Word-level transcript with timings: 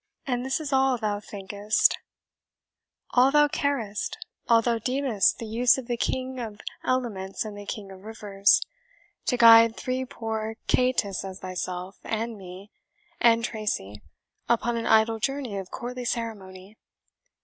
"And 0.25 0.43
this 0.43 0.59
is 0.59 0.73
all 0.73 0.97
thou 0.97 1.19
thinkest 1.19 1.99
all 3.11 3.29
thou 3.29 3.47
carest 3.47 4.17
all 4.49 4.63
thou 4.63 4.79
deemest 4.79 5.37
the 5.37 5.45
use 5.45 5.77
of 5.77 5.85
the 5.85 5.95
King 5.95 6.39
of 6.39 6.59
Elements 6.83 7.45
and 7.45 7.55
the 7.55 7.67
King 7.67 7.91
of 7.91 8.01
Rivers 8.03 8.63
to 9.27 9.37
guide 9.37 9.77
three 9.77 10.01
such 10.01 10.09
poor 10.09 10.55
caitiffs 10.65 11.23
as 11.23 11.41
thyself, 11.41 11.99
and 12.03 12.35
me, 12.35 12.71
and 13.19 13.45
Tracy, 13.45 14.01
upon 14.49 14.75
an 14.75 14.87
idle 14.87 15.19
journey 15.19 15.55
of 15.59 15.69
courtly 15.69 16.05
ceremony!" 16.05 16.79